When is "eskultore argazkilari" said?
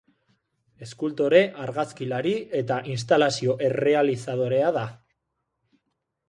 0.85-2.33